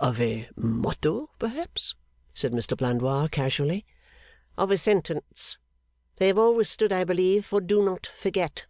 [0.00, 1.94] 'Of a motto, perhaps,'
[2.32, 3.84] said Mr Blandois, casually.
[4.56, 5.58] 'Of a sentence.
[6.16, 8.64] They have always stood, I believe, for Do Not Forget!